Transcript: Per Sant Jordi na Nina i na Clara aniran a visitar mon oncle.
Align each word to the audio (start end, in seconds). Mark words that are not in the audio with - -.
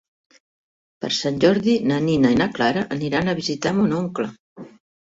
Per 1.05 1.11
Sant 1.17 1.37
Jordi 1.43 1.77
na 1.93 2.01
Nina 2.07 2.33
i 2.35 2.41
na 2.41 2.49
Clara 2.57 2.89
aniran 2.99 3.29
a 3.29 3.39
visitar 3.45 3.79
mon 3.81 3.99
oncle. 4.03 4.31